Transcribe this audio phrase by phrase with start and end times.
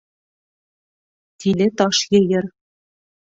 [1.39, 2.45] Тиле таш йыйыр.